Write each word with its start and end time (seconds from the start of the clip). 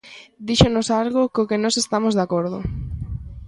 Díxonos 0.47 0.87
algo 1.01 1.21
co 1.33 1.47
que 1.49 1.61
nós 1.63 1.75
estamos 1.83 2.13
de 2.17 2.23
acordo. 2.25 2.57